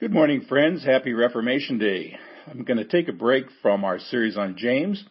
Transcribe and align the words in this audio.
Good 0.00 0.14
morning, 0.14 0.46
friends. 0.48 0.82
Happy 0.82 1.12
Reformation 1.12 1.76
Day. 1.76 2.16
I'm 2.50 2.64
going 2.64 2.78
to 2.78 2.86
take 2.86 3.08
a 3.08 3.12
break 3.12 3.44
from 3.60 3.84
our 3.84 3.98
series 3.98 4.34
on 4.34 4.56
James 4.56 5.04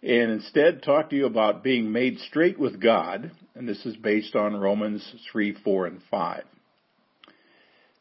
and 0.00 0.30
instead 0.30 0.84
talk 0.84 1.10
to 1.10 1.16
you 1.16 1.26
about 1.26 1.64
being 1.64 1.90
made 1.90 2.20
straight 2.20 2.56
with 2.56 2.80
God, 2.80 3.32
and 3.56 3.68
this 3.68 3.84
is 3.84 3.96
based 3.96 4.36
on 4.36 4.54
Romans 4.54 5.04
3, 5.32 5.56
4, 5.64 5.86
and 5.86 6.00
5. 6.08 6.44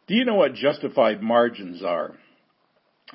Do 0.06 0.14
you 0.14 0.26
know 0.26 0.36
what 0.36 0.54
justified 0.54 1.24
margins 1.24 1.82
are? 1.82 2.14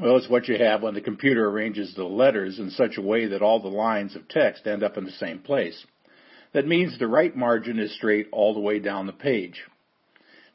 Well, 0.00 0.16
it's 0.16 0.28
what 0.28 0.48
you 0.48 0.58
have 0.58 0.82
when 0.82 0.94
the 0.94 1.00
computer 1.00 1.48
arranges 1.48 1.94
the 1.94 2.02
letters 2.02 2.58
in 2.58 2.70
such 2.70 2.96
a 2.98 3.02
way 3.02 3.26
that 3.26 3.40
all 3.40 3.62
the 3.62 3.68
lines 3.68 4.16
of 4.16 4.26
text 4.26 4.66
end 4.66 4.82
up 4.82 4.96
in 4.96 5.04
the 5.04 5.12
same 5.12 5.38
place. 5.38 5.86
That 6.54 6.66
means 6.66 6.98
the 6.98 7.06
right 7.06 7.36
margin 7.36 7.78
is 7.78 7.94
straight 7.94 8.26
all 8.32 8.52
the 8.52 8.58
way 8.58 8.80
down 8.80 9.06
the 9.06 9.12
page. 9.12 9.62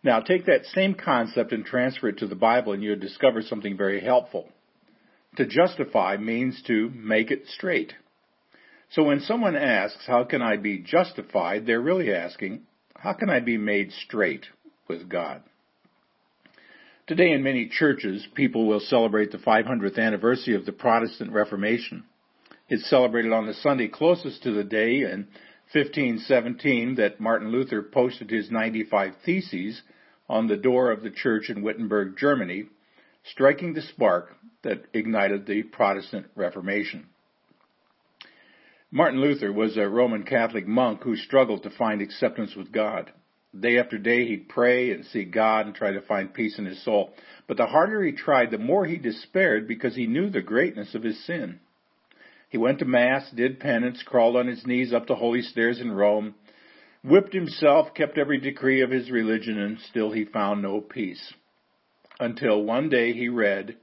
Now 0.07 0.21
take 0.21 0.45
that 0.45 0.65
same 0.67 0.93
concept 0.93 1.51
and 1.51 1.65
transfer 1.65 2.07
it 2.07 2.19
to 2.19 2.27
the 2.27 2.33
Bible 2.33 2.71
and 2.71 2.81
you'll 2.81 2.97
discover 2.97 3.41
something 3.41 3.75
very 3.75 3.99
helpful. 3.99 4.47
To 5.35 5.45
justify 5.45 6.15
means 6.15 6.61
to 6.67 6.89
make 6.95 7.29
it 7.29 7.47
straight. 7.47 7.91
So 8.91 9.03
when 9.03 9.19
someone 9.19 9.57
asks, 9.57 10.07
how 10.07 10.23
can 10.23 10.41
I 10.41 10.55
be 10.55 10.77
justified, 10.77 11.65
they're 11.65 11.81
really 11.81 12.13
asking, 12.13 12.61
how 12.95 13.11
can 13.11 13.29
I 13.29 13.41
be 13.41 13.57
made 13.57 13.91
straight 13.91 14.45
with 14.87 15.09
God? 15.09 15.43
Today 17.05 17.33
in 17.33 17.43
many 17.43 17.67
churches, 17.67 18.25
people 18.33 18.65
will 18.65 18.79
celebrate 18.79 19.33
the 19.33 19.39
500th 19.39 19.99
anniversary 19.99 20.55
of 20.55 20.65
the 20.65 20.71
Protestant 20.71 21.33
Reformation. 21.33 22.05
It's 22.69 22.89
celebrated 22.89 23.33
on 23.33 23.45
the 23.45 23.55
Sunday 23.55 23.89
closest 23.89 24.41
to 24.43 24.53
the 24.53 24.63
day 24.63 25.01
in 25.01 25.27
1517 25.73 26.95
that 26.95 27.19
Martin 27.19 27.51
Luther 27.51 27.81
posted 27.83 28.29
his 28.29 28.49
95 28.49 29.11
Theses 29.25 29.81
on 30.29 30.47
the 30.47 30.57
door 30.57 30.91
of 30.91 31.03
the 31.03 31.11
church 31.11 31.49
in 31.49 31.61
Wittenberg, 31.61 32.17
Germany, 32.17 32.65
striking 33.23 33.73
the 33.73 33.81
spark 33.81 34.35
that 34.63 34.83
ignited 34.93 35.45
the 35.45 35.63
Protestant 35.63 36.27
Reformation. 36.35 37.07
Martin 38.91 39.19
Luther 39.19 39.51
was 39.51 39.77
a 39.77 39.87
Roman 39.87 40.23
Catholic 40.23 40.65
monk 40.65 41.03
who 41.03 41.15
struggled 41.15 41.63
to 41.63 41.69
find 41.69 42.01
acceptance 42.01 42.55
with 42.55 42.71
God. 42.71 43.11
Day 43.57 43.79
after 43.79 43.97
day 43.97 44.25
he'd 44.25 44.49
pray 44.49 44.91
and 44.91 45.05
seek 45.05 45.31
God 45.31 45.65
and 45.65 45.75
try 45.75 45.91
to 45.91 46.01
find 46.01 46.33
peace 46.33 46.57
in 46.57 46.65
his 46.65 46.83
soul. 46.83 47.13
But 47.47 47.57
the 47.57 47.65
harder 47.65 48.03
he 48.03 48.11
tried, 48.11 48.51
the 48.51 48.57
more 48.57 48.85
he 48.85 48.97
despaired 48.97 49.67
because 49.67 49.95
he 49.95 50.07
knew 50.07 50.29
the 50.29 50.41
greatness 50.41 50.95
of 50.95 51.03
his 51.03 51.25
sin. 51.25 51.59
He 52.49 52.57
went 52.57 52.79
to 52.79 52.85
Mass, 52.85 53.29
did 53.31 53.59
penance, 53.59 54.03
crawled 54.03 54.37
on 54.37 54.47
his 54.47 54.65
knees 54.65 54.93
up 54.93 55.07
the 55.07 55.15
holy 55.15 55.41
stairs 55.41 55.81
in 55.81 55.91
Rome, 55.91 56.35
whipped 57.07 57.33
himself, 57.33 57.93
kept 57.93 58.17
every 58.17 58.37
decree 58.37 58.81
of 58.81 58.91
his 58.91 59.09
religion, 59.09 59.57
and 59.57 59.79
still 59.79 60.11
he 60.11 60.25
found 60.25 60.61
no 60.61 60.81
peace. 60.81 61.33
Until 62.19 62.63
one 62.63 62.89
day 62.89 63.13
he 63.13 63.29
read, 63.29 63.77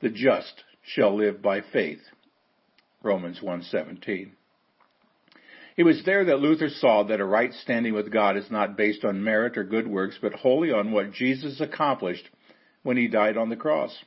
"The 0.00 0.10
just 0.10 0.62
shall 0.82 1.14
live 1.14 1.42
by 1.42 1.60
faith." 1.60 2.02
Romans 3.02 3.40
1:17. 3.40 4.36
It 5.76 5.82
was 5.82 6.04
there 6.04 6.24
that 6.24 6.38
Luther 6.38 6.68
saw 6.68 7.02
that 7.02 7.20
a 7.20 7.24
right 7.24 7.52
standing 7.52 7.94
with 7.94 8.12
God 8.12 8.36
is 8.36 8.50
not 8.50 8.76
based 8.76 9.04
on 9.04 9.24
merit 9.24 9.58
or 9.58 9.64
good 9.64 9.88
works, 9.88 10.16
but 10.20 10.34
wholly 10.34 10.70
on 10.70 10.92
what 10.92 11.10
Jesus 11.10 11.60
accomplished 11.60 12.30
when 12.84 12.96
he 12.96 13.08
died 13.08 13.36
on 13.36 13.48
the 13.48 13.56
cross. 13.56 14.04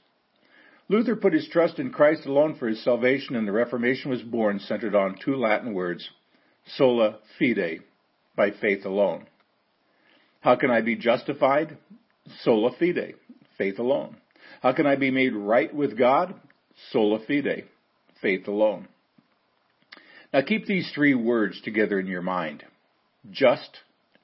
Luther 0.87 1.17
put 1.17 1.33
his 1.33 1.49
trust 1.49 1.79
in 1.79 1.91
Christ 1.91 2.25
alone 2.25 2.55
for 2.55 2.69
his 2.69 2.81
salvation, 2.81 3.35
and 3.35 3.45
the 3.45 3.51
Reformation 3.51 4.09
was 4.09 4.23
born 4.23 4.59
centered 4.59 4.95
on 4.95 5.15
two 5.15 5.35
Latin 5.35 5.73
words, 5.73 6.09
sola 6.65 7.19
fide, 7.37 7.83
by 8.37 8.51
faith 8.51 8.85
alone. 8.85 9.25
How 10.39 10.55
can 10.55 10.71
I 10.71 10.79
be 10.79 10.95
justified? 10.95 11.75
Sola 12.43 12.71
fide, 12.79 13.15
faith 13.57 13.79
alone. 13.79 14.15
How 14.61 14.71
can 14.71 14.85
I 14.85 14.95
be 14.95 15.11
made 15.11 15.33
right 15.33 15.73
with 15.73 15.97
God? 15.97 16.33
Sola 16.91 17.19
fide, 17.27 17.65
faith 18.21 18.47
alone. 18.47 18.87
Now 20.33 20.41
keep 20.41 20.65
these 20.65 20.89
three 20.93 21.15
words 21.15 21.59
together 21.61 21.99
in 21.99 22.07
your 22.07 22.21
mind. 22.21 22.63
Just, 23.29 23.79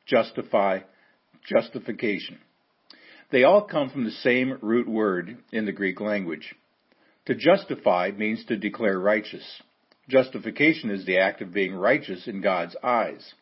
justify, 0.06 0.80
justification. 1.46 2.40
They 3.32 3.44
all 3.44 3.64
come 3.64 3.90
from 3.90 4.04
the 4.04 4.12
same 4.12 4.60
root 4.62 4.88
word 4.88 5.38
in 5.52 5.66
the 5.66 5.72
Greek 5.72 6.00
language. 6.00 6.56
To 7.26 7.36
justify 7.36 8.12
means 8.16 8.46
to 8.46 8.58
declare 8.58 9.00
righteous. 9.00 9.44
Justification 10.10 10.92
is 10.92 11.06
the 11.06 11.18
act 11.18 11.42
of 11.42 11.54
being 11.54 11.74
righteous 11.74 12.28
in 12.28 12.42
God's 12.42 12.76
eyes. 12.84 13.34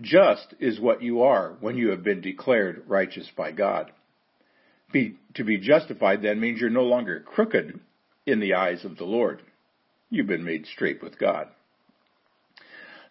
Just 0.00 0.54
is 0.58 0.80
what 0.80 1.02
you 1.02 1.22
are 1.22 1.56
when 1.60 1.76
you 1.76 1.90
have 1.90 2.02
been 2.02 2.20
declared 2.20 2.84
righteous 2.86 3.28
by 3.36 3.52
God. 3.52 3.92
Be, 4.92 5.16
to 5.34 5.44
be 5.44 5.58
justified 5.58 6.22
then 6.22 6.40
means 6.40 6.60
you're 6.60 6.70
no 6.70 6.84
longer 6.84 7.20
crooked 7.20 7.78
in 8.26 8.40
the 8.40 8.54
eyes 8.54 8.84
of 8.84 8.96
the 8.96 9.04
Lord. 9.04 9.42
You've 10.08 10.26
been 10.26 10.44
made 10.44 10.66
straight 10.66 11.02
with 11.02 11.18
God. 11.18 11.48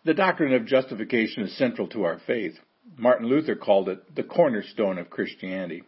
The 0.04 0.14
doctrine 0.14 0.54
of 0.54 0.66
justification 0.66 1.44
is 1.44 1.58
central 1.58 1.88
to 1.90 2.04
our 2.04 2.20
faith. 2.26 2.58
Martin 2.98 3.28
Luther 3.28 3.56
called 3.56 3.90
it 3.90 4.16
the 4.16 4.24
cornerstone 4.24 4.98
of 4.98 5.10
Christianity. 5.10 5.84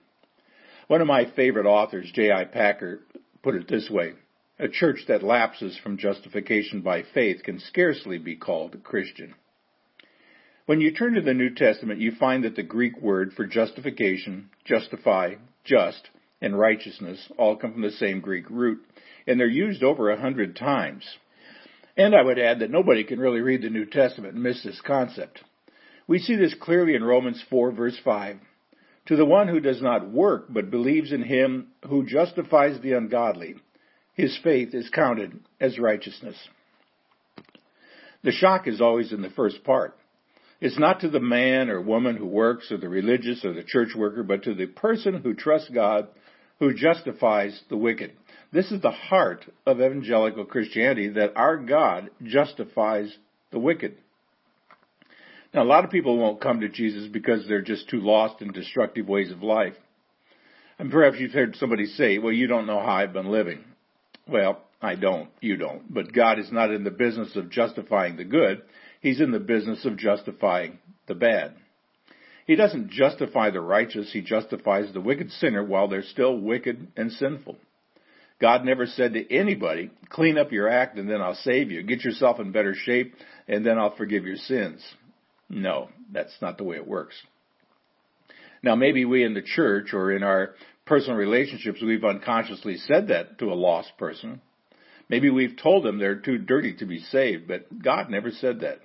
One 0.87 1.01
of 1.01 1.07
my 1.07 1.25
favorite 1.35 1.65
authors, 1.65 2.11
J.I. 2.13 2.45
Packer, 2.45 2.99
put 3.41 3.55
it 3.55 3.67
this 3.67 3.89
way. 3.89 4.13
A 4.59 4.67
church 4.67 4.99
that 5.07 5.23
lapses 5.23 5.77
from 5.81 5.97
justification 5.97 6.81
by 6.81 7.03
faith 7.13 7.43
can 7.43 7.59
scarcely 7.59 8.19
be 8.19 8.35
called 8.35 8.83
Christian. 8.83 9.33
When 10.71 10.79
you 10.79 10.93
turn 10.93 11.15
to 11.15 11.21
the 11.21 11.33
New 11.33 11.53
Testament, 11.53 11.99
you 11.99 12.13
find 12.13 12.45
that 12.45 12.55
the 12.55 12.63
Greek 12.63 13.01
word 13.01 13.33
for 13.33 13.45
justification, 13.45 14.49
justify, 14.63 15.33
just, 15.65 16.09
and 16.41 16.57
righteousness 16.57 17.29
all 17.37 17.57
come 17.57 17.73
from 17.73 17.81
the 17.81 17.91
same 17.91 18.21
Greek 18.21 18.49
root, 18.49 18.79
and 19.27 19.37
they're 19.37 19.47
used 19.47 19.83
over 19.83 20.09
a 20.09 20.21
hundred 20.21 20.55
times. 20.55 21.03
And 21.97 22.15
I 22.15 22.21
would 22.21 22.39
add 22.39 22.59
that 22.59 22.71
nobody 22.71 23.03
can 23.03 23.19
really 23.19 23.41
read 23.41 23.63
the 23.63 23.69
New 23.69 23.85
Testament 23.85 24.35
and 24.35 24.43
miss 24.43 24.63
this 24.63 24.79
concept. 24.79 25.43
We 26.07 26.19
see 26.19 26.37
this 26.37 26.53
clearly 26.53 26.95
in 26.95 27.03
Romans 27.03 27.43
4 27.49 27.73
verse 27.73 27.99
5. 28.05 28.37
To 29.07 29.17
the 29.17 29.25
one 29.25 29.49
who 29.49 29.59
does 29.59 29.81
not 29.81 30.09
work, 30.09 30.45
but 30.49 30.71
believes 30.71 31.11
in 31.11 31.23
him 31.23 31.67
who 31.89 32.05
justifies 32.05 32.79
the 32.79 32.93
ungodly, 32.93 33.55
his 34.13 34.39
faith 34.41 34.73
is 34.73 34.89
counted 34.89 35.37
as 35.59 35.77
righteousness. 35.77 36.37
The 38.23 38.31
shock 38.31 38.69
is 38.69 38.79
always 38.79 39.11
in 39.11 39.21
the 39.21 39.31
first 39.31 39.65
part. 39.65 39.97
It's 40.61 40.77
not 40.77 40.99
to 41.01 41.09
the 41.09 41.19
man 41.19 41.71
or 41.71 41.81
woman 41.81 42.15
who 42.15 42.27
works 42.27 42.71
or 42.71 42.77
the 42.77 42.87
religious 42.87 43.43
or 43.43 43.51
the 43.51 43.63
church 43.63 43.89
worker, 43.95 44.21
but 44.21 44.43
to 44.43 44.53
the 44.53 44.67
person 44.67 45.21
who 45.21 45.33
trusts 45.33 45.69
God, 45.69 46.07
who 46.59 46.73
justifies 46.75 47.59
the 47.69 47.77
wicked. 47.77 48.13
This 48.53 48.71
is 48.71 48.81
the 48.81 48.91
heart 48.91 49.43
of 49.65 49.81
evangelical 49.81 50.45
Christianity, 50.45 51.09
that 51.09 51.35
our 51.35 51.57
God 51.57 52.11
justifies 52.23 53.11
the 53.49 53.57
wicked. 53.57 53.97
Now, 55.53 55.63
a 55.63 55.65
lot 55.65 55.83
of 55.83 55.89
people 55.89 56.17
won't 56.17 56.41
come 56.41 56.61
to 56.61 56.69
Jesus 56.69 57.09
because 57.11 57.47
they're 57.47 57.61
just 57.61 57.89
too 57.89 57.99
lost 57.99 58.41
in 58.41 58.51
destructive 58.51 59.07
ways 59.07 59.31
of 59.31 59.41
life. 59.41 59.73
And 60.77 60.91
perhaps 60.91 61.17
you've 61.19 61.31
heard 61.31 61.55
somebody 61.55 61.87
say, 61.87 62.19
well, 62.19 62.31
you 62.31 62.47
don't 62.47 62.67
know 62.67 62.79
how 62.79 62.93
I've 62.93 63.13
been 63.13 63.31
living. 63.31 63.63
Well, 64.27 64.61
I 64.81 64.95
don't. 64.95 65.29
You 65.41 65.57
don't. 65.57 65.93
But 65.93 66.13
God 66.13 66.39
is 66.39 66.51
not 66.51 66.71
in 66.71 66.83
the 66.83 66.91
business 66.91 67.35
of 67.35 67.49
justifying 67.49 68.15
the 68.15 68.23
good. 68.23 68.61
He's 69.01 69.19
in 69.19 69.31
the 69.31 69.39
business 69.39 69.83
of 69.85 69.97
justifying 69.97 70.79
the 71.07 71.15
bad. 71.15 71.55
He 72.47 72.55
doesn't 72.55 72.91
justify 72.91 73.49
the 73.49 73.61
righteous, 73.61 74.11
he 74.11 74.21
justifies 74.21 74.93
the 74.93 75.01
wicked 75.01 75.31
sinner 75.31 75.63
while 75.63 75.87
they're 75.87 76.03
still 76.03 76.37
wicked 76.37 76.87
and 76.95 77.11
sinful. 77.11 77.57
God 78.39 78.65
never 78.65 78.87
said 78.87 79.13
to 79.13 79.33
anybody, 79.33 79.91
clean 80.09 80.37
up 80.37 80.51
your 80.51 80.67
act 80.67 80.97
and 80.97 81.09
then 81.09 81.21
I'll 81.21 81.35
save 81.35 81.69
you. 81.69 81.83
Get 81.83 82.03
yourself 82.03 82.39
in 82.39 82.51
better 82.51 82.73
shape 82.73 83.13
and 83.47 83.63
then 83.65 83.77
I'll 83.77 83.95
forgive 83.95 84.25
your 84.25 84.37
sins. 84.37 84.83
No, 85.47 85.89
that's 86.11 86.35
not 86.41 86.57
the 86.57 86.63
way 86.63 86.77
it 86.77 86.87
works. 86.87 87.15
Now 88.63 88.75
maybe 88.75 89.05
we 89.05 89.23
in 89.23 89.35
the 89.35 89.43
church 89.43 89.93
or 89.93 90.11
in 90.11 90.23
our 90.23 90.55
personal 90.85 91.17
relationships, 91.17 91.81
we've 91.81 92.03
unconsciously 92.03 92.77
said 92.77 93.09
that 93.09 93.37
to 93.39 93.51
a 93.51 93.55
lost 93.55 93.91
person. 93.97 94.41
Maybe 95.07 95.29
we've 95.29 95.57
told 95.61 95.83
them 95.83 95.99
they're 95.99 96.15
too 96.15 96.37
dirty 96.37 96.73
to 96.77 96.85
be 96.85 96.99
saved, 96.99 97.47
but 97.47 97.83
God 97.83 98.09
never 98.09 98.31
said 98.31 98.61
that. 98.61 98.79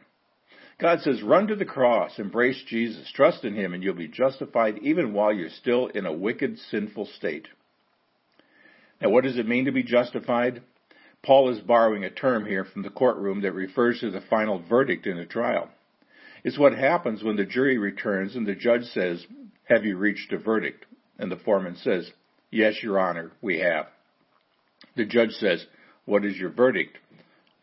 God 0.79 1.01
says, 1.01 1.23
run 1.23 1.47
to 1.47 1.57
the 1.57 1.65
cross, 1.65 2.19
embrace 2.19 2.63
Jesus, 2.67 3.11
trust 3.15 3.45
in 3.45 3.55
Him, 3.55 3.73
and 3.73 3.83
you'll 3.83 3.95
be 3.95 4.09
justified 4.09 4.79
even 4.83 5.15
while 5.15 5.33
you're 5.33 5.49
still 5.49 5.87
in 5.87 6.05
a 6.05 6.13
wicked, 6.13 6.59
sinful 6.71 7.07
state. 7.17 7.49
Now, 9.01 9.09
what 9.11 9.25
does 9.25 9.39
it 9.39 9.49
mean 9.49 9.65
to 9.65 9.73
be 9.73 9.83
justified? 9.83 10.63
Paul 11.23 11.51
is 11.51 11.61
borrowing 11.61 12.05
a 12.05 12.11
term 12.11 12.45
here 12.47 12.65
from 12.65 12.83
the 12.83 12.91
courtroom 12.91 13.43
that 13.43 13.53
refers 13.53 14.01
to 14.01 14.11
the 14.11 14.21
final 14.21 14.63
verdict 14.69 15.07
in 15.07 15.19
a 15.19 15.27
trial. 15.27 15.69
It's 16.45 16.59
what 16.59 16.77
happens 16.77 17.25
when 17.25 17.37
the 17.37 17.45
jury 17.45 17.79
returns 17.79 18.37
and 18.37 18.47
the 18.47 18.55
judge 18.55 18.85
says, 18.85 19.27
Have 19.65 19.85
you 19.85 19.97
reached 19.97 20.33
a 20.33 20.39
verdict? 20.39 20.85
And 21.19 21.33
the 21.33 21.37
foreman 21.37 21.77
says, 21.77 22.11
Yes, 22.51 22.75
Your 22.83 23.01
Honor, 23.01 23.33
we 23.41 23.59
have. 23.61 23.87
The 24.95 25.07
judge 25.07 25.33
says, 25.33 25.67
What 26.05 26.25
is 26.25 26.37
your 26.37 26.51
verdict? 26.51 26.99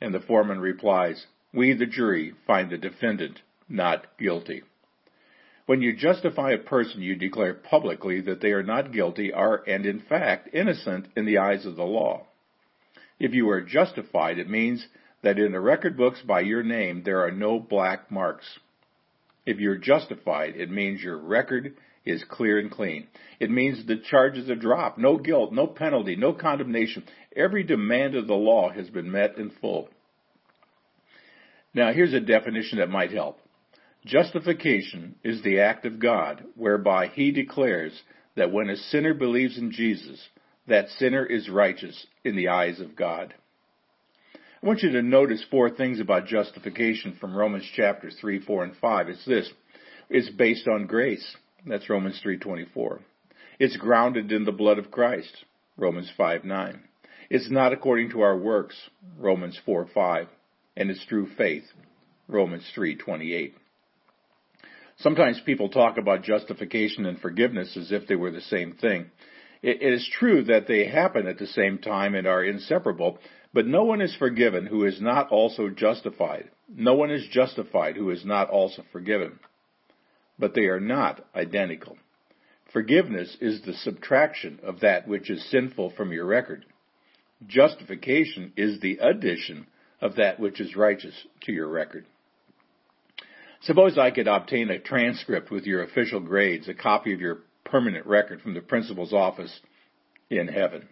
And 0.01 0.13
the 0.13 0.19
foreman 0.19 0.59
replies, 0.59 1.25
we, 1.53 1.73
the 1.73 1.85
jury, 1.85 2.33
find 2.47 2.69
the 2.69 2.77
defendant 2.77 3.41
not 3.69 4.05
guilty. 4.17 4.63
When 5.65 5.81
you 5.81 5.95
justify 5.95 6.51
a 6.51 6.57
person, 6.57 7.01
you 7.01 7.15
declare 7.15 7.53
publicly 7.53 8.19
that 8.21 8.41
they 8.41 8.51
are 8.51 8.63
not 8.63 8.91
guilty 8.91 9.31
are, 9.31 9.63
and 9.65 9.85
in 9.85 9.99
fact, 10.01 10.49
innocent 10.53 11.07
in 11.15 11.25
the 11.25 11.37
eyes 11.37 11.65
of 11.65 11.75
the 11.75 11.83
law. 11.83 12.25
If 13.19 13.33
you 13.33 13.49
are 13.49 13.61
justified, 13.61 14.39
it 14.39 14.49
means 14.49 14.85
that 15.21 15.39
in 15.39 15.53
the 15.53 15.61
record 15.61 15.95
books 15.95 16.21
by 16.21 16.41
your 16.41 16.63
name 16.63 17.03
there 17.03 17.21
are 17.21 17.31
no 17.31 17.59
black 17.59 18.11
marks. 18.11 18.59
If 19.45 19.59
you're 19.59 19.77
justified, 19.77 20.55
it 20.55 20.69
means 20.69 21.01
your 21.01 21.17
record 21.17 21.75
is 22.05 22.23
clear 22.29 22.59
and 22.59 22.69
clean. 22.69 23.07
It 23.39 23.49
means 23.49 23.85
the 23.85 23.97
charges 23.97 24.49
are 24.49 24.55
dropped, 24.55 24.97
no 24.97 25.17
guilt, 25.17 25.53
no 25.53 25.67
penalty, 25.67 26.17
no 26.17 26.33
condemnation. 26.33 27.03
Every 27.35 27.63
demand 27.63 28.15
of 28.15 28.27
the 28.27 28.33
law 28.33 28.69
has 28.69 28.89
been 28.89 29.09
met 29.09 29.37
in 29.37 29.51
full. 29.61 29.89
Now 31.73 31.91
here's 31.91 32.13
a 32.13 32.19
definition 32.19 32.79
that 32.79 32.89
might 32.89 33.11
help. 33.11 33.39
Justification 34.05 35.15
is 35.23 35.41
the 35.41 35.59
act 35.59 35.85
of 35.85 35.99
God 35.99 36.43
whereby 36.55 37.07
he 37.07 37.31
declares 37.31 37.93
that 38.35 38.51
when 38.51 38.69
a 38.69 38.75
sinner 38.75 39.13
believes 39.13 39.57
in 39.57 39.71
Jesus, 39.71 40.27
that 40.67 40.89
sinner 40.89 41.25
is 41.25 41.49
righteous 41.49 42.05
in 42.23 42.35
the 42.35 42.49
eyes 42.49 42.79
of 42.79 42.95
God. 42.95 43.33
I 44.35 44.65
want 44.65 44.81
you 44.81 44.91
to 44.91 45.01
notice 45.01 45.43
four 45.49 45.69
things 45.69 45.99
about 45.99 46.25
justification 46.25 47.17
from 47.19 47.35
Romans 47.35 47.69
chapters 47.75 48.15
3, 48.21 48.39
4, 48.39 48.63
and 48.63 48.75
5. 48.77 49.09
It's 49.09 49.25
this. 49.25 49.51
It's 50.09 50.29
based 50.29 50.67
on 50.67 50.87
grace. 50.87 51.35
That's 51.65 51.89
Romans 51.89 52.19
3:24. 52.21 52.99
It's 53.59 53.77
grounded 53.77 54.31
in 54.31 54.45
the 54.45 54.51
blood 54.51 54.79
of 54.79 54.91
Christ. 54.91 55.45
Romans 55.77 56.09
5:9. 56.17 56.81
It's 57.29 57.49
not 57.49 57.73
according 57.73 58.11
to 58.11 58.21
our 58.21 58.37
works. 58.37 58.89
Romans 59.17 59.57
4:5. 59.65 60.27
And 60.75 60.89
it's 60.89 61.03
through 61.05 61.27
faith. 61.35 61.65
Romans 62.27 62.69
3:28. 62.75 63.53
Sometimes 64.97 65.39
people 65.41 65.69
talk 65.69 65.97
about 65.97 66.23
justification 66.23 67.05
and 67.05 67.19
forgiveness 67.19 67.75
as 67.75 67.91
if 67.91 68.07
they 68.07 68.15
were 68.15 68.31
the 68.31 68.41
same 68.41 68.73
thing. 68.73 69.11
It 69.61 69.81
is 69.81 70.07
true 70.07 70.43
that 70.43 70.67
they 70.67 70.85
happen 70.85 71.25
at 71.25 71.37
the 71.37 71.47
same 71.47 71.77
time 71.77 72.15
and 72.15 72.27
are 72.27 72.43
inseparable, 72.43 73.17
but 73.53 73.65
no 73.65 73.83
one 73.83 74.01
is 74.01 74.15
forgiven 74.15 74.65
who 74.65 74.83
is 74.85 74.99
not 75.01 75.29
also 75.29 75.69
justified. 75.69 76.49
No 76.69 76.95
one 76.95 77.11
is 77.11 77.27
justified 77.27 77.95
who 77.95 78.09
is 78.09 78.25
not 78.25 78.49
also 78.49 78.83
forgiven. 78.91 79.39
But 80.37 80.53
they 80.53 80.65
are 80.65 80.79
not 80.79 81.25
identical. 81.35 81.97
Forgiveness 82.71 83.37
is 83.39 83.61
the 83.61 83.73
subtraction 83.73 84.59
of 84.63 84.79
that 84.81 85.07
which 85.07 85.29
is 85.29 85.49
sinful 85.49 85.91
from 85.91 86.11
your 86.11 86.25
record. 86.25 86.65
Justification 87.45 88.51
is 88.57 88.79
the 88.79 88.97
addition 88.97 89.67
of 90.03 90.17
that 90.17 90.37
which 90.37 90.59
is 90.59 90.75
righteous 90.75 91.15
to 91.41 91.53
your 91.53 91.67
record. 91.67 92.05
Suppose 93.61 93.97
I 93.97 94.11
could 94.11 94.27
obtain 94.27 94.69
a 94.69 94.77
transcript 94.77 95.49
with 95.49 95.63
your 95.63 95.81
official 95.81 96.19
grades, 96.19 96.67
a 96.67 96.73
copy 96.73 97.13
of 97.13 97.21
your 97.21 97.39
permanent 97.63 98.05
record 98.05 98.41
from 98.41 98.53
the 98.53 98.61
principal's 98.61 99.13
office 99.13 99.61
in 100.29 100.49
heaven. 100.49 100.89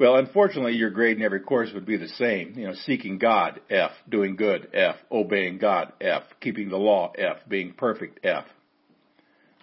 Well, 0.00 0.16
unfortunately, 0.16 0.72
your 0.72 0.90
grade 0.90 1.18
in 1.18 1.22
every 1.22 1.40
course 1.40 1.70
would 1.74 1.84
be 1.84 1.98
the 1.98 2.08
same. 2.08 2.54
You 2.56 2.68
know, 2.68 2.74
seeking 2.74 3.18
God, 3.18 3.60
F. 3.70 3.90
Doing 4.08 4.36
good, 4.36 4.70
F. 4.72 4.96
Obeying 5.12 5.58
God, 5.58 5.92
F. 6.00 6.22
Keeping 6.40 6.70
the 6.70 6.78
law, 6.78 7.12
F. 7.16 7.36
Being 7.46 7.74
perfect, 7.74 8.24
F. 8.24 8.46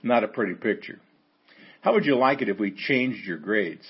Not 0.04 0.24
a 0.24 0.28
pretty 0.28 0.54
picture. 0.54 1.00
How 1.82 1.94
would 1.94 2.06
you 2.06 2.16
like 2.16 2.44
it 2.44 2.50
if 2.50 2.60
we 2.60 2.72
changed 2.72 3.26
your 3.26 3.40
grades? 3.40 3.86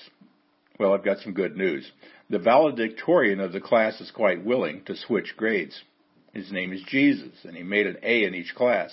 Well, 0.80 0.94
I've 0.94 1.04
got 1.04 1.18
some 1.18 1.34
good 1.34 1.56
news. 1.56 1.88
The 2.32 2.38
valedictorian 2.38 3.40
of 3.40 3.52
the 3.52 3.60
class 3.60 4.00
is 4.00 4.10
quite 4.10 4.42
willing 4.42 4.84
to 4.86 4.96
switch 4.96 5.36
grades. 5.36 5.78
His 6.32 6.50
name 6.50 6.72
is 6.72 6.80
Jesus, 6.88 7.44
and 7.44 7.54
he 7.54 7.62
made 7.62 7.86
an 7.86 7.98
A 8.02 8.24
in 8.24 8.34
each 8.34 8.54
class. 8.54 8.90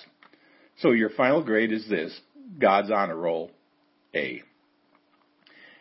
So 0.80 0.92
your 0.92 1.10
final 1.10 1.42
grade 1.42 1.72
is 1.72 1.88
this 1.88 2.20
God's 2.60 2.92
honor 2.92 3.16
roll, 3.16 3.52
A. 4.14 4.44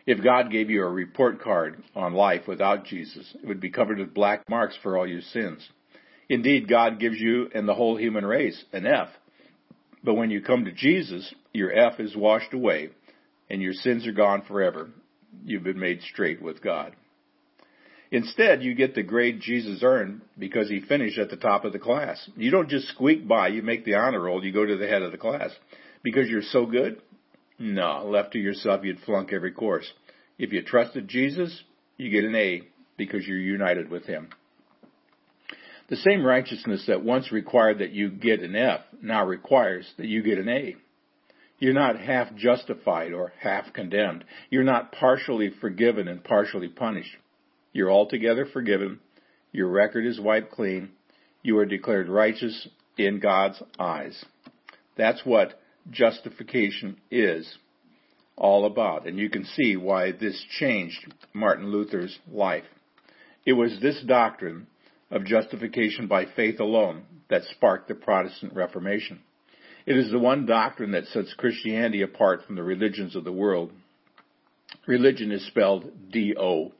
If 0.05 0.23
God 0.23 0.51
gave 0.51 0.69
you 0.69 0.85
a 0.85 0.89
report 0.89 1.41
card 1.41 1.83
on 1.93 2.13
life 2.13 2.47
without 2.47 2.85
Jesus, 2.85 3.35
it 3.43 3.45
would 3.45 3.59
be 3.59 3.71
covered 3.71 3.99
with 3.99 4.13
black 4.13 4.47
marks 4.47 4.77
for 4.81 4.97
all 4.97 5.05
your 5.05 5.19
sins. 5.19 5.67
Indeed, 6.29 6.69
God 6.69 6.97
gives 6.97 7.19
you 7.19 7.49
and 7.53 7.67
the 7.67 7.75
whole 7.75 7.97
human 7.97 8.25
race 8.25 8.63
an 8.71 8.87
F. 8.87 9.09
But 10.01 10.13
when 10.13 10.31
you 10.31 10.41
come 10.41 10.63
to 10.63 10.71
Jesus, 10.71 11.35
your 11.51 11.77
F 11.77 11.99
is 11.99 12.15
washed 12.15 12.53
away 12.53 12.91
and 13.49 13.61
your 13.61 13.73
sins 13.73 14.07
are 14.07 14.13
gone 14.13 14.43
forever. 14.43 14.91
You've 15.43 15.63
been 15.65 15.77
made 15.77 16.03
straight 16.03 16.41
with 16.41 16.63
God. 16.63 16.95
Instead, 18.11 18.63
you 18.63 18.73
get 18.73 18.95
the 18.95 19.03
grade 19.03 19.39
Jesus 19.39 19.81
earned 19.83 20.21
because 20.37 20.67
he 20.67 20.81
finished 20.81 21.19
at 21.19 21.29
the 21.29 21.35
top 21.35 21.63
of 21.63 21.73
the 21.73 21.79
class. 21.79 22.29
You 22.35 22.49
don't 22.49 22.69
just 22.69 22.87
squeak 22.89 23.27
by, 23.27 23.49
you 23.49 23.61
make 23.61 23.85
the 23.85 23.95
honor 23.95 24.21
roll, 24.21 24.43
you 24.43 24.51
go 24.51 24.65
to 24.65 24.77
the 24.77 24.87
head 24.87 25.03
of 25.03 25.11
the 25.11 25.17
class. 25.17 25.51
Because 26.01 26.27
you're 26.27 26.41
so 26.41 26.65
good? 26.65 27.01
No, 27.59 28.05
left 28.05 28.33
to 28.33 28.39
yourself, 28.39 28.83
you'd 28.83 29.01
flunk 29.01 29.31
every 29.31 29.51
course. 29.51 29.91
If 30.39 30.53
you 30.53 30.63
trusted 30.63 31.07
Jesus, 31.07 31.63
you 31.97 32.09
get 32.09 32.23
an 32.23 32.35
A 32.35 32.63
because 32.97 33.27
you're 33.27 33.37
united 33.37 33.89
with 33.89 34.05
him. 34.05 34.29
The 35.89 35.97
same 35.97 36.25
righteousness 36.25 36.85
that 36.87 37.03
once 37.03 37.31
required 37.31 37.79
that 37.79 37.91
you 37.91 38.09
get 38.09 38.41
an 38.41 38.55
F 38.55 38.81
now 39.01 39.25
requires 39.25 39.91
that 39.97 40.07
you 40.07 40.23
get 40.23 40.37
an 40.37 40.47
A. 40.47 40.75
You're 41.59 41.73
not 41.73 41.99
half 41.99 42.33
justified 42.35 43.11
or 43.11 43.33
half 43.39 43.73
condemned. 43.73 44.23
You're 44.49 44.63
not 44.63 44.93
partially 44.93 45.49
forgiven 45.49 46.07
and 46.07 46.23
partially 46.23 46.69
punished. 46.69 47.15
You're 47.73 47.91
altogether 47.91 48.45
forgiven. 48.45 48.99
Your 49.51 49.67
record 49.67 50.05
is 50.05 50.19
wiped 50.19 50.51
clean. 50.51 50.89
You 51.43 51.57
are 51.59 51.65
declared 51.65 52.09
righteous 52.09 52.67
in 52.97 53.19
God's 53.19 53.61
eyes. 53.77 54.23
That's 54.97 55.21
what 55.23 55.59
justification 55.89 56.97
is 57.09 57.57
all 58.35 58.65
about. 58.65 59.07
And 59.07 59.17
you 59.17 59.29
can 59.29 59.45
see 59.45 59.75
why 59.77 60.11
this 60.11 60.43
changed 60.59 61.13
Martin 61.33 61.71
Luther's 61.71 62.17
life. 62.31 62.65
It 63.45 63.53
was 63.53 63.79
this 63.81 64.01
doctrine 64.05 64.67
of 65.11 65.25
justification 65.25 66.07
by 66.07 66.25
faith 66.35 66.59
alone 66.59 67.03
that 67.29 67.43
sparked 67.55 67.87
the 67.87 67.95
Protestant 67.95 68.53
Reformation. 68.53 69.19
It 69.85 69.97
is 69.97 70.11
the 70.11 70.19
one 70.19 70.45
doctrine 70.45 70.91
that 70.91 71.07
sets 71.07 71.33
Christianity 71.37 72.01
apart 72.01 72.45
from 72.45 72.55
the 72.55 72.63
religions 72.63 73.15
of 73.15 73.23
the 73.23 73.31
world. 73.31 73.71
Religion 74.85 75.31
is 75.31 75.45
spelled 75.47 76.11
D-O. 76.11 76.73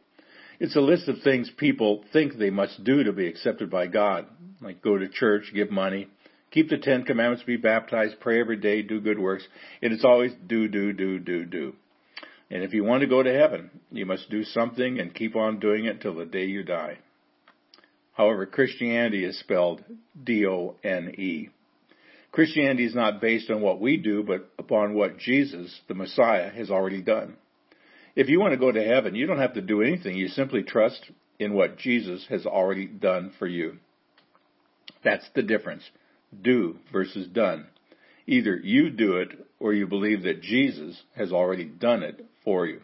It's 0.59 0.75
a 0.75 0.81
list 0.81 1.07
of 1.07 1.21
things 1.23 1.49
people 1.55 2.03
think 2.11 2.37
they 2.37 2.49
must 2.49 2.83
do 2.83 3.03
to 3.03 3.13
be 3.13 3.27
accepted 3.27 3.69
by 3.69 3.87
God, 3.87 4.27
like 4.61 4.81
go 4.81 4.97
to 4.97 5.07
church, 5.07 5.51
give 5.53 5.71
money, 5.71 6.09
keep 6.51 6.69
the 6.69 6.77
Ten 6.77 7.03
Commandments, 7.03 7.43
be 7.45 7.55
baptized, 7.55 8.19
pray 8.19 8.41
every 8.41 8.57
day, 8.57 8.81
do 8.81 8.99
good 8.99 9.19
works. 9.19 9.47
And 9.81 9.93
it's 9.93 10.03
always 10.03 10.33
do, 10.47 10.67
do, 10.67 10.91
do, 10.91 11.17
do, 11.19 11.45
do. 11.45 11.75
And 12.51 12.63
if 12.63 12.73
you 12.73 12.83
want 12.83 13.01
to 13.01 13.07
go 13.07 13.23
to 13.23 13.33
heaven, 13.33 13.69
you 13.91 14.05
must 14.05 14.29
do 14.29 14.43
something 14.43 14.99
and 14.99 15.13
keep 15.13 15.35
on 15.35 15.59
doing 15.59 15.85
it 15.85 16.01
till 16.01 16.15
the 16.15 16.25
day 16.25 16.45
you 16.45 16.63
die. 16.63 16.97
However, 18.13 18.45
Christianity 18.45 19.23
is 19.23 19.39
spelled 19.39 19.81
D-O-N-E. 20.21 21.49
Christianity 22.33 22.85
is 22.85 22.95
not 22.95 23.21
based 23.21 23.49
on 23.49 23.61
what 23.61 23.79
we 23.79 23.95
do, 23.95 24.23
but 24.23 24.49
upon 24.59 24.93
what 24.93 25.19
Jesus, 25.19 25.79
the 25.87 25.93
Messiah, 25.93 26.49
has 26.49 26.69
already 26.69 27.01
done. 27.01 27.37
If 28.15 28.29
you 28.29 28.39
want 28.39 28.53
to 28.53 28.57
go 28.57 28.71
to 28.71 28.83
heaven, 28.83 29.15
you 29.15 29.27
don't 29.27 29.39
have 29.39 29.53
to 29.53 29.61
do 29.61 29.81
anything. 29.81 30.15
You 30.15 30.27
simply 30.27 30.63
trust 30.63 31.11
in 31.39 31.53
what 31.53 31.77
Jesus 31.77 32.25
has 32.29 32.45
already 32.45 32.85
done 32.85 33.31
for 33.39 33.47
you. 33.47 33.77
That's 35.03 35.27
the 35.35 35.43
difference. 35.43 35.83
Do 36.41 36.77
versus 36.91 37.27
done. 37.27 37.67
Either 38.27 38.55
you 38.57 38.89
do 38.89 39.17
it 39.17 39.29
or 39.59 39.73
you 39.73 39.87
believe 39.87 40.23
that 40.23 40.41
Jesus 40.41 41.01
has 41.15 41.31
already 41.31 41.65
done 41.65 42.03
it 42.03 42.25
for 42.43 42.65
you. 42.65 42.81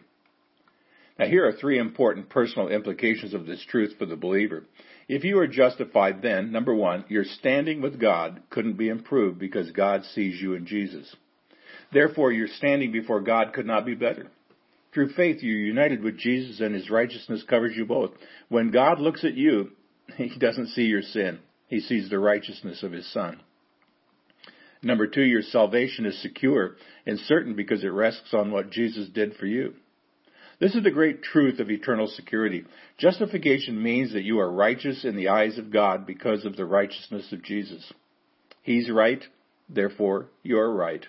Now 1.18 1.26
here 1.26 1.46
are 1.46 1.52
three 1.52 1.78
important 1.78 2.28
personal 2.28 2.68
implications 2.68 3.32
of 3.32 3.46
this 3.46 3.64
truth 3.68 3.94
for 3.98 4.06
the 4.06 4.16
believer. 4.16 4.64
If 5.08 5.24
you 5.24 5.38
are 5.38 5.46
justified 5.46 6.20
then, 6.20 6.50
number 6.50 6.74
one, 6.74 7.04
your 7.08 7.24
standing 7.24 7.80
with 7.80 8.00
God 8.00 8.42
couldn't 8.50 8.76
be 8.76 8.88
improved 8.88 9.38
because 9.38 9.70
God 9.70 10.04
sees 10.14 10.40
you 10.40 10.54
in 10.54 10.66
Jesus. 10.66 11.14
Therefore, 11.92 12.32
your 12.32 12.48
standing 12.48 12.90
before 12.90 13.20
God 13.20 13.52
could 13.52 13.66
not 13.66 13.86
be 13.86 13.94
better. 13.94 14.30
Through 14.96 15.12
faith, 15.12 15.42
you're 15.42 15.58
united 15.58 16.02
with 16.02 16.16
Jesus 16.16 16.60
and 16.60 16.74
his 16.74 16.88
righteousness 16.88 17.44
covers 17.46 17.76
you 17.76 17.84
both. 17.84 18.12
When 18.48 18.70
God 18.70 18.98
looks 18.98 19.26
at 19.26 19.34
you, 19.34 19.72
he 20.16 20.38
doesn't 20.38 20.68
see 20.68 20.84
your 20.84 21.02
sin. 21.02 21.40
He 21.68 21.80
sees 21.80 22.08
the 22.08 22.18
righteousness 22.18 22.82
of 22.82 22.92
his 22.92 23.06
son. 23.12 23.42
Number 24.82 25.06
two, 25.06 25.20
your 25.20 25.42
salvation 25.42 26.06
is 26.06 26.22
secure 26.22 26.76
and 27.04 27.18
certain 27.18 27.54
because 27.54 27.84
it 27.84 27.88
rests 27.88 28.32
on 28.32 28.50
what 28.50 28.70
Jesus 28.70 29.10
did 29.10 29.34
for 29.34 29.44
you. 29.44 29.74
This 30.60 30.74
is 30.74 30.82
the 30.82 30.90
great 30.90 31.22
truth 31.22 31.60
of 31.60 31.70
eternal 31.70 32.06
security. 32.06 32.64
Justification 32.96 33.82
means 33.82 34.14
that 34.14 34.24
you 34.24 34.38
are 34.40 34.50
righteous 34.50 35.04
in 35.04 35.14
the 35.14 35.28
eyes 35.28 35.58
of 35.58 35.70
God 35.70 36.06
because 36.06 36.46
of 36.46 36.56
the 36.56 36.64
righteousness 36.64 37.30
of 37.32 37.44
Jesus. 37.44 37.92
He's 38.62 38.90
right, 38.90 39.22
therefore 39.68 40.30
you're 40.42 40.72
right. 40.72 41.04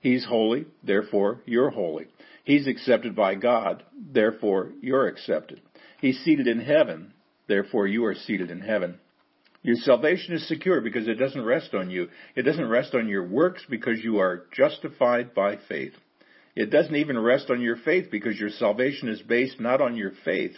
He's 0.00 0.24
holy, 0.24 0.66
therefore 0.82 1.42
you're 1.44 1.70
holy. 1.70 2.06
He's 2.44 2.66
accepted 2.66 3.14
by 3.14 3.34
God, 3.34 3.84
therefore 3.94 4.72
you're 4.80 5.06
accepted. 5.06 5.60
He's 6.00 6.18
seated 6.20 6.46
in 6.46 6.60
heaven, 6.60 7.12
therefore 7.46 7.86
you 7.86 8.04
are 8.06 8.14
seated 8.14 8.50
in 8.50 8.60
heaven. 8.60 8.98
Your 9.62 9.76
salvation 9.76 10.34
is 10.34 10.48
secure 10.48 10.80
because 10.80 11.06
it 11.06 11.14
doesn't 11.14 11.44
rest 11.44 11.74
on 11.74 11.90
you. 11.90 12.08
It 12.34 12.42
doesn't 12.42 12.68
rest 12.68 12.94
on 12.94 13.08
your 13.08 13.26
works 13.26 13.62
because 13.68 14.02
you 14.02 14.18
are 14.18 14.46
justified 14.56 15.34
by 15.34 15.58
faith. 15.68 15.92
It 16.56 16.70
doesn't 16.70 16.96
even 16.96 17.18
rest 17.18 17.50
on 17.50 17.60
your 17.60 17.76
faith 17.76 18.10
because 18.10 18.40
your 18.40 18.50
salvation 18.50 19.08
is 19.08 19.20
based 19.20 19.60
not 19.60 19.82
on 19.82 19.96
your 19.96 20.12
faith, 20.24 20.56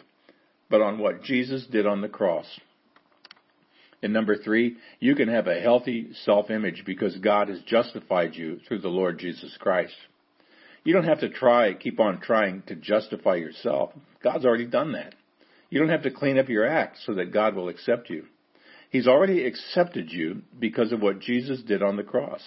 but 0.70 0.80
on 0.80 0.98
what 0.98 1.24
Jesus 1.24 1.66
did 1.66 1.86
on 1.86 2.00
the 2.00 2.08
cross. 2.08 2.46
And 4.02 4.12
number 4.12 4.36
three, 4.36 4.76
you 4.98 5.14
can 5.14 5.28
have 5.28 5.46
a 5.46 5.60
healthy 5.60 6.08
self-image 6.24 6.82
because 6.84 7.16
God 7.18 7.48
has 7.48 7.60
justified 7.62 8.34
you 8.34 8.58
through 8.66 8.80
the 8.80 8.88
Lord 8.88 9.18
Jesus 9.18 9.56
Christ. 9.60 9.94
You 10.84 10.92
don't 10.92 11.04
have 11.04 11.20
to 11.20 11.28
try, 11.28 11.74
keep 11.74 12.00
on 12.00 12.20
trying 12.20 12.62
to 12.66 12.74
justify 12.74 13.36
yourself. 13.36 13.92
God's 14.22 14.44
already 14.44 14.66
done 14.66 14.92
that. 14.92 15.14
You 15.70 15.78
don't 15.78 15.88
have 15.88 16.02
to 16.02 16.10
clean 16.10 16.38
up 16.38 16.48
your 16.48 16.66
act 16.66 16.98
so 17.06 17.14
that 17.14 17.32
God 17.32 17.54
will 17.54 17.68
accept 17.68 18.10
you. 18.10 18.24
He's 18.90 19.06
already 19.06 19.46
accepted 19.46 20.10
you 20.10 20.42
because 20.58 20.92
of 20.92 21.00
what 21.00 21.20
Jesus 21.20 21.62
did 21.62 21.82
on 21.82 21.96
the 21.96 22.02
cross. 22.02 22.42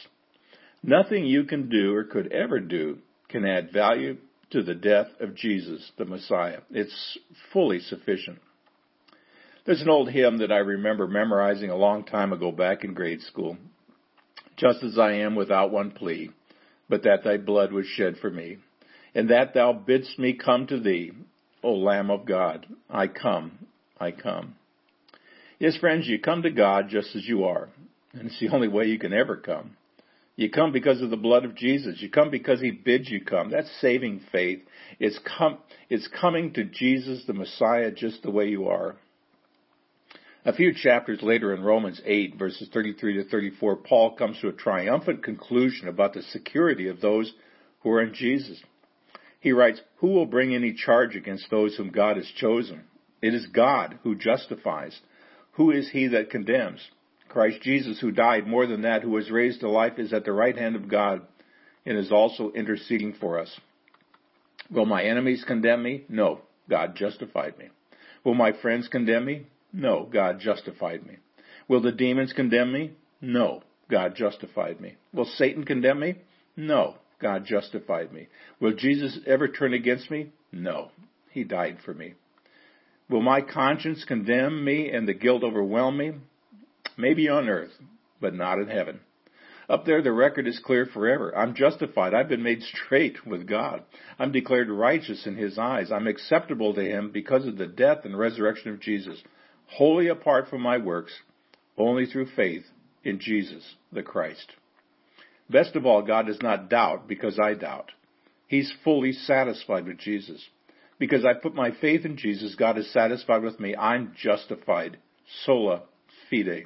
Nothing 0.83 1.25
you 1.25 1.45
can 1.45 1.69
do 1.69 1.95
or 1.95 2.03
could 2.03 2.31
ever 2.31 2.59
do 2.59 2.99
can 3.29 3.45
add 3.45 3.71
value 3.71 4.17
to 4.51 4.61
the 4.61 4.75
death 4.75 5.07
of 5.19 5.35
Jesus, 5.35 5.91
the 5.97 6.05
Messiah. 6.05 6.59
It's 6.69 7.17
fully 7.51 7.79
sufficient. 7.79 8.39
There's 9.65 9.81
an 9.81 9.89
old 9.89 10.11
hymn 10.11 10.37
that 10.37 10.51
I 10.51 10.57
remember 10.57 11.07
memorizing 11.07 11.71
a 11.71 11.75
long 11.75 12.03
time 12.03 12.31
ago 12.33 12.51
back 12.51 12.83
in 12.83 12.93
grade 12.93 13.21
school. 13.21 13.57
Just 14.57 14.83
as 14.83 14.99
I 14.99 15.13
am 15.13 15.33
without 15.33 15.71
one 15.71 15.89
plea, 15.89 16.29
but 16.87 17.01
that 17.03 17.23
thy 17.23 17.37
blood 17.37 17.73
was 17.73 17.87
shed 17.87 18.17
for 18.21 18.29
me, 18.29 18.57
and 19.15 19.31
that 19.31 19.55
thou 19.55 19.73
bidst 19.73 20.19
me 20.19 20.33
come 20.33 20.67
to 20.67 20.79
thee, 20.79 21.13
O 21.63 21.73
Lamb 21.73 22.11
of 22.11 22.27
God. 22.27 22.67
I 22.91 23.07
come, 23.07 23.65
I 23.99 24.11
come. 24.11 24.55
Yes, 25.57 25.77
friends, 25.77 26.07
you 26.07 26.19
come 26.19 26.43
to 26.43 26.51
God 26.51 26.89
just 26.89 27.15
as 27.15 27.25
you 27.27 27.45
are. 27.45 27.69
And 28.13 28.27
it's 28.27 28.39
the 28.39 28.49
only 28.49 28.67
way 28.67 28.85
you 28.85 28.99
can 28.99 29.13
ever 29.13 29.35
come. 29.35 29.77
You 30.35 30.51
come 30.51 30.73
because 30.73 31.01
of 31.01 31.09
the 31.09 31.17
blood 31.17 31.43
of 31.43 31.55
Jesus. 31.55 32.01
You 32.01 32.11
come 32.11 32.29
because 32.29 32.61
He 32.61 32.69
bids 32.69 33.09
you 33.09 33.25
come. 33.25 33.49
That's 33.49 33.71
saving 33.81 34.21
faith. 34.31 34.59
It's 34.99 35.19
come, 35.37 35.57
it's 35.89 36.07
coming 36.07 36.53
to 36.53 36.65
Jesus, 36.65 37.23
the 37.25 37.33
Messiah, 37.33 37.89
just 37.89 38.21
the 38.21 38.31
way 38.31 38.47
you 38.49 38.67
are. 38.67 38.95
A 40.47 40.53
few 40.53 40.75
chapters 40.75 41.23
later 41.23 41.55
in 41.55 41.63
Romans 41.63 41.99
8 42.05 42.35
verses 42.35 42.69
33 42.71 43.15
to 43.15 43.23
34, 43.29 43.77
Paul 43.77 44.15
comes 44.15 44.39
to 44.39 44.47
a 44.47 44.53
triumphant 44.53 45.23
conclusion 45.23 45.87
about 45.87 46.13
the 46.13 46.21
security 46.21 46.87
of 46.87 47.01
those 47.01 47.33
who 47.79 47.89
are 47.89 48.03
in 48.03 48.13
Jesus. 48.13 48.61
He 49.39 49.51
writes, 49.51 49.81
Who 49.97 50.09
will 50.09 50.27
bring 50.27 50.53
any 50.53 50.73
charge 50.73 51.15
against 51.15 51.49
those 51.49 51.75
whom 51.75 51.89
God 51.89 52.17
has 52.17 52.27
chosen? 52.27 52.83
It 53.23 53.33
is 53.33 53.47
God 53.47 53.97
who 54.03 54.13
justifies. 54.13 54.99
Who 55.53 55.71
is 55.71 55.89
he 55.89 56.09
that 56.09 56.29
condemns? 56.29 56.79
Christ 57.27 57.61
Jesus, 57.63 57.99
who 57.99 58.11
died, 58.11 58.45
more 58.45 58.67
than 58.67 58.83
that, 58.83 59.01
who 59.01 59.09
was 59.09 59.31
raised 59.31 59.61
to 59.61 59.69
life, 59.69 59.97
is 59.97 60.13
at 60.13 60.25
the 60.25 60.31
right 60.31 60.55
hand 60.55 60.75
of 60.75 60.87
God 60.87 61.23
and 61.87 61.97
is 61.97 62.11
also 62.11 62.51
interceding 62.51 63.13
for 63.13 63.39
us. 63.39 63.59
Will 64.69 64.85
my 64.85 65.03
enemies 65.03 65.43
condemn 65.45 65.81
me? 65.81 66.03
No, 66.07 66.41
God 66.69 66.95
justified 66.95 67.57
me. 67.57 67.69
Will 68.23 68.35
my 68.35 68.51
friends 68.51 68.87
condemn 68.87 69.25
me? 69.25 69.47
No, 69.75 70.07
God 70.09 70.39
justified 70.39 71.05
me. 71.05 71.17
Will 71.67 71.81
the 71.81 71.91
demons 71.91 72.31
condemn 72.31 72.71
me? 72.71 72.91
No, 73.19 73.61
God 73.91 74.15
justified 74.15 74.79
me. 74.79 74.95
Will 75.13 75.25
Satan 75.25 75.65
condemn 75.65 75.99
me? 75.99 76.15
No, 76.55 76.95
God 77.21 77.43
justified 77.45 78.13
me. 78.13 78.29
Will 78.61 78.73
Jesus 78.73 79.19
ever 79.27 79.49
turn 79.49 79.73
against 79.73 80.09
me? 80.09 80.31
No, 80.53 80.91
he 81.29 81.43
died 81.43 81.79
for 81.83 81.93
me. 81.93 82.13
Will 83.09 83.21
my 83.21 83.41
conscience 83.41 84.05
condemn 84.05 84.63
me 84.63 84.89
and 84.89 85.05
the 85.07 85.13
guilt 85.13 85.43
overwhelm 85.43 85.97
me? 85.97 86.13
Maybe 86.97 87.27
on 87.27 87.49
earth, 87.49 87.73
but 88.21 88.33
not 88.33 88.59
in 88.59 88.69
heaven. 88.69 89.01
Up 89.67 89.85
there, 89.85 90.01
the 90.01 90.13
record 90.13 90.47
is 90.47 90.59
clear 90.63 90.85
forever. 90.85 91.35
I'm 91.35 91.53
justified. 91.53 92.13
I've 92.13 92.29
been 92.29 92.43
made 92.43 92.61
straight 92.61 93.25
with 93.25 93.45
God. 93.45 93.83
I'm 94.17 94.31
declared 94.31 94.69
righteous 94.69 95.27
in 95.27 95.35
His 95.35 95.57
eyes. 95.57 95.91
I'm 95.91 96.07
acceptable 96.07 96.73
to 96.75 96.81
Him 96.81 97.11
because 97.11 97.45
of 97.45 97.57
the 97.57 97.67
death 97.67 98.05
and 98.05 98.17
resurrection 98.17 98.71
of 98.71 98.79
Jesus, 98.79 99.21
wholly 99.67 100.07
apart 100.07 100.47
from 100.49 100.61
my 100.61 100.77
works, 100.77 101.13
only 101.77 102.05
through 102.05 102.27
faith 102.35 102.63
in 103.03 103.19
Jesus, 103.19 103.75
the 103.91 104.03
Christ. 104.03 104.53
Best 105.49 105.75
of 105.75 105.85
all, 105.85 106.01
God 106.01 106.27
does 106.27 106.41
not 106.41 106.69
doubt 106.69 107.07
because 107.07 107.39
I 107.39 107.53
doubt. 107.53 107.91
He's 108.47 108.73
fully 108.83 109.11
satisfied 109.11 109.85
with 109.85 109.97
Jesus. 109.97 110.43
Because 110.97 111.25
I 111.25 111.33
put 111.33 111.53
my 111.53 111.71
faith 111.71 112.05
in 112.05 112.17
Jesus, 112.17 112.55
God 112.55 112.77
is 112.77 112.91
satisfied 112.91 113.43
with 113.43 113.59
me. 113.59 113.75
I'm 113.75 114.13
justified. 114.17 114.97
Sola 115.43 115.83
fide. 116.29 116.65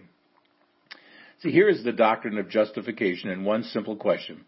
See, 1.42 1.52
here 1.52 1.70
is 1.70 1.84
the 1.84 1.94
doctrine 1.94 2.38
of 2.38 2.50
justification 2.50 3.30
in 3.30 3.44
one 3.44 3.64
simple 3.64 3.96
question. 3.96 4.46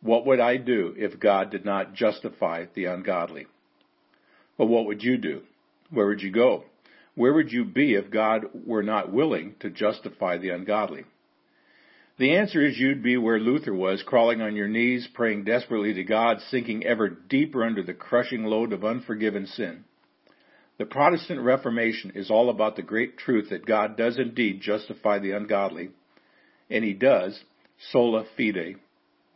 What 0.00 0.26
would 0.26 0.40
I 0.40 0.58
do 0.58 0.94
if 0.96 1.18
God 1.18 1.50
did 1.50 1.64
not 1.64 1.94
justify 1.94 2.66
the 2.74 2.86
ungodly? 2.86 3.46
Well, 4.58 4.68
what 4.68 4.86
would 4.86 5.02
you 5.02 5.16
do? 5.16 5.42
Where 5.90 6.06
would 6.06 6.20
you 6.20 6.30
go? 6.30 6.64
Where 7.14 7.32
would 7.32 7.52
you 7.52 7.64
be 7.64 7.94
if 7.94 8.10
God 8.10 8.46
were 8.66 8.82
not 8.82 9.12
willing 9.12 9.54
to 9.60 9.70
justify 9.70 10.38
the 10.38 10.50
ungodly? 10.50 11.04
The 12.18 12.36
answer 12.36 12.64
is 12.64 12.78
you'd 12.78 13.02
be 13.02 13.16
where 13.16 13.40
Luther 13.40 13.74
was, 13.74 14.02
crawling 14.02 14.40
on 14.40 14.54
your 14.54 14.68
knees, 14.68 15.08
praying 15.14 15.44
desperately 15.44 15.94
to 15.94 16.04
God, 16.04 16.40
sinking 16.48 16.84
ever 16.84 17.08
deeper 17.08 17.64
under 17.64 17.82
the 17.82 17.94
crushing 17.94 18.44
load 18.44 18.72
of 18.72 18.84
unforgiven 18.84 19.46
sin. 19.46 19.84
The 20.78 20.86
Protestant 20.86 21.40
Reformation 21.40 22.12
is 22.14 22.30
all 22.30 22.50
about 22.50 22.76
the 22.76 22.82
great 22.82 23.16
truth 23.16 23.50
that 23.50 23.66
God 23.66 23.96
does 23.96 24.18
indeed 24.18 24.60
justify 24.60 25.18
the 25.18 25.32
ungodly, 25.32 25.90
and 26.70 26.84
He 26.84 26.92
does 26.92 27.40
sola 27.92 28.24
fide, 28.36 28.76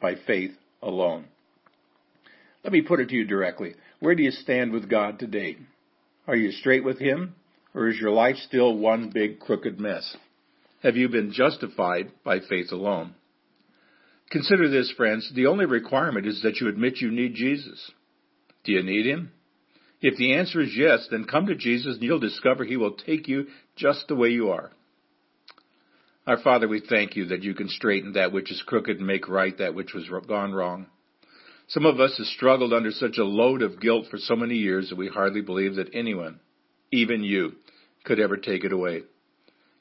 by 0.01 0.15
faith 0.15 0.53
alone. 0.81 1.27
Let 2.63 2.73
me 2.73 2.83
put 2.83 3.01
it 3.01 3.09
to 3.09 3.15
you 3.17 3.25
directly. 3.25 3.75
Where 4.01 4.15
do 4.15 4.23
you 4.23 4.31
stand 4.31 4.73
with 4.73 4.89
God 4.89 5.19
today? 5.19 5.57
Are 6.27 6.37
you 6.37 6.53
straight 6.53 6.85
with 6.85 6.99
Him, 6.99 7.35
or 7.79 7.89
is 7.89 7.99
your 7.99 8.11
life 8.11 8.37
still 8.47 8.77
one 8.77 9.11
big 9.15 9.39
crooked 9.39 9.79
mess? 9.79 10.17
have 10.83 10.97
you 10.97 11.09
been 11.09 11.33
justified 11.33 12.11
by 12.25 12.41
faith 12.41 12.71
alone. 12.71 13.15
Consider 14.31 14.69
this, 14.69 14.93
friends. 14.97 15.31
The 15.35 15.47
only 15.47 15.65
requirement 15.65 16.27
is 16.27 16.43
that 16.43 16.61
you 16.61 16.69
admit 16.69 17.01
you 17.01 17.11
need 17.11 17.35
Jesus. 17.35 17.91
Do 18.65 18.73
you 18.73 18.83
need 18.83 19.07
Him? 19.07 19.33
If 20.01 20.17
the 20.17 20.35
answer 20.35 20.61
is 20.61 20.77
yes, 20.77 21.09
then 21.11 21.25
come 21.25 21.47
to 21.47 21.57
Jesus 21.57 21.95
and 21.95 22.03
you'll 22.03 22.21
discover 22.21 22.65
He 22.65 22.77
will 22.77 22.93
take 22.93 23.27
you 23.27 23.47
just 23.75 24.07
the 24.09 24.15
way 24.15 24.29
you 24.29 24.51
are. 24.51 24.71
Our 26.27 26.39
Father, 26.39 26.69
we 26.69 26.83
thank 26.87 27.17
you 27.17 27.27
that 27.27 27.43
you 27.43 27.55
can 27.55 27.69
straighten 27.69 28.13
that 28.13 28.33
which 28.33 28.53
is 28.53 28.63
crooked 28.67 28.99
and 28.99 29.07
make 29.07 29.29
right 29.29 29.57
that 29.59 29.75
which 29.75 29.95
was 29.95 30.09
gone 30.29 30.53
wrong. 30.53 30.87
Some 31.69 31.87
of 31.87 32.01
us 32.01 32.17
have 32.19 32.27
struggled 32.27 32.73
under 32.73 32.91
such 32.93 33.17
a 33.17 33.25
load 33.25 33.63
of 33.63 33.81
guilt 33.81 34.07
for 34.11 34.19
so 34.19 34.37
many 34.37 34.57
years 34.57 34.91
that 34.91 34.97
we 34.97 35.09
hardly 35.09 35.41
believe 35.41 35.77
that 35.77 35.91
anyone, 35.95 36.39
even 36.91 37.23
you, 37.23 37.53
could 38.05 38.21
ever 38.21 38.37
take 38.37 38.65
it 38.65 38.73
away. 38.73 39.03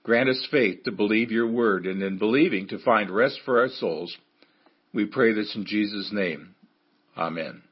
Grant 0.04 0.30
us 0.30 0.48
faith 0.50 0.84
to 0.84 0.92
believe 0.92 1.32
your 1.32 1.50
word 1.50 1.86
and 1.86 2.02
in 2.02 2.18
believing 2.18 2.68
to 2.70 2.80
find 2.80 3.10
rest 3.10 3.40
for 3.44 3.60
our 3.60 3.70
souls. 3.70 4.16
We 4.94 5.06
pray 5.06 5.34
this 5.34 5.54
in 5.56 5.66
Jesus' 5.66 6.12
name. 6.14 6.56
Amen. 7.18 7.64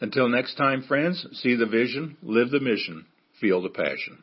Until 0.00 0.28
next 0.28 0.56
time, 0.56 0.82
friends, 0.82 1.26
see 1.32 1.54
the 1.54 1.66
vision, 1.66 2.16
live 2.22 2.50
the 2.50 2.60
mission, 2.60 3.06
feel 3.40 3.62
the 3.62 3.70
passion. 3.70 4.22